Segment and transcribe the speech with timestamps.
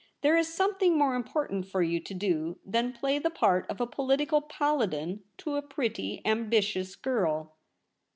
[0.23, 4.41] There is something more important for you to do than play the part of political
[4.41, 7.55] paladin to a pretty ambitious girl.'